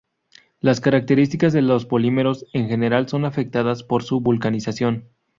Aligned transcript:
Las 0.61 0.81
características 0.81 1.53
de 1.53 1.61
los 1.61 1.85
polímeros, 1.85 2.47
en 2.53 2.67
general, 2.69 3.07
son 3.07 3.23
afectadas 3.23 3.83
por 3.83 4.01
su 4.01 4.19
vulcanización. 4.19 5.09